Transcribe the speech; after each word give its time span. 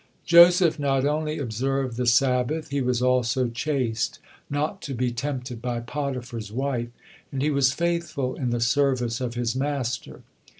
Joseph 0.25 0.79
not 0.79 1.05
only 1.05 1.37
observed 1.37 1.95
the 1.95 2.07
Sabbath, 2.07 2.69
he 2.69 2.81
was 2.81 3.03
also 3.03 3.49
chaste, 3.49 4.17
not 4.49 4.81
to 4.81 4.95
be 4.95 5.11
tempted 5.11 5.61
by 5.61 5.79
Potiphar's 5.79 6.51
wife, 6.51 6.89
and 7.31 7.43
he 7.43 7.51
was 7.51 7.71
faithful 7.71 8.33
in 8.33 8.49
the 8.49 8.61
service 8.61 9.21
of 9.21 9.35
his 9.35 9.55
master. 9.55 10.23